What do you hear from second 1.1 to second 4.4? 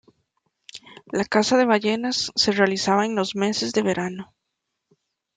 La caza de ballenas se realizaba en los meses de verano.